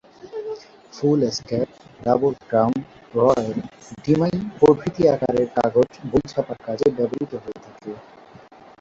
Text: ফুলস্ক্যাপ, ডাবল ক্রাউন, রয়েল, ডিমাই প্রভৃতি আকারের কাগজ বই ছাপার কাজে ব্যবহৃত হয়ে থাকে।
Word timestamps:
ফুলস্ক্যাপ, 0.93 1.69
ডাবল 2.01 2.33
ক্রাউন, 2.43 2.75
রয়েল, 3.15 3.57
ডিমাই 4.03 4.35
প্রভৃতি 4.57 5.03
আকারের 5.07 5.47
কাগজ 5.57 5.89
বই 6.11 6.23
ছাপার 6.31 6.57
কাজে 6.65 6.87
ব্যবহৃত 6.97 7.33
হয়ে 7.43 7.59
থাকে। 7.65 7.91